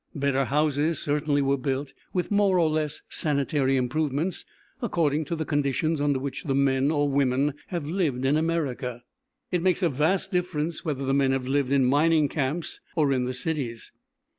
Better 0.15 0.45
houses 0.45 0.97
certainly 0.97 1.43
were 1.43 1.59
built, 1.59 1.93
with 2.11 2.31
more 2.31 2.57
or 2.57 2.71
less 2.71 3.03
sanitary 3.07 3.77
improvements 3.77 4.45
according 4.81 5.25
to 5.25 5.35
the 5.35 5.45
conditions 5.45 6.01
under 6.01 6.17
which 6.17 6.43
the 6.45 6.55
men 6.55 6.89
or 6.89 7.07
women 7.07 7.53
have 7.67 7.85
lived 7.87 8.25
in 8.25 8.35
America. 8.35 9.03
It 9.51 9.61
makes 9.61 9.83
a 9.83 9.89
vast 9.89 10.31
difference 10.31 10.83
whether 10.83 11.05
the 11.05 11.13
men 11.13 11.33
have 11.33 11.47
lived 11.47 11.71
in 11.71 11.85
mining 11.85 12.29
camps 12.29 12.81
or 12.95 13.13
in 13.13 13.25
the 13.25 13.33
cities. 13.35 13.91